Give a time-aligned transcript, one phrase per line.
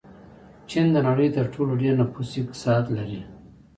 [0.69, 3.21] چین د نړۍ تر ټولو ډېر نفوس اقتصاد لري.